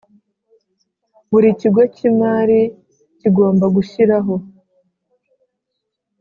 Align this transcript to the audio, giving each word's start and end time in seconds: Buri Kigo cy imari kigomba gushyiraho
Buri 1.31 1.47
Kigo 1.59 1.81
cy 1.95 2.01
imari 2.09 2.59
kigomba 3.19 3.65
gushyiraho 3.75 4.35